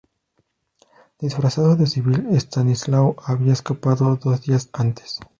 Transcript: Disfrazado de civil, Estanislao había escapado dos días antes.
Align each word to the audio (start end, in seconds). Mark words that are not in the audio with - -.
Disfrazado 1.19 1.75
de 1.75 1.85
civil, 1.85 2.25
Estanislao 2.31 3.17
había 3.23 3.53
escapado 3.53 4.15
dos 4.15 4.41
días 4.41 4.67
antes. 4.73 5.19